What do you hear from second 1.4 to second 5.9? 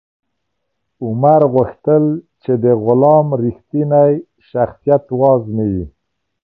غوښتل چې د غلام رښتینی شخصیت و ازمایي.